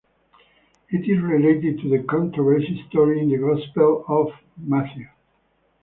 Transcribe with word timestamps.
It 0.89 1.07
is 1.07 1.21
related 1.21 1.77
to 1.81 1.89
the 1.89 2.01
controversy 2.01 2.83
stories 2.89 3.21
in 3.21 3.29
the 3.29 3.37
Gospel 3.37 4.03
of 4.07 4.31
Matthew. 4.57 5.07